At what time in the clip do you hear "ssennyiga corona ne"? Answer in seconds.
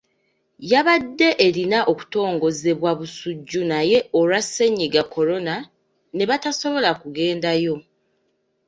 4.45-6.23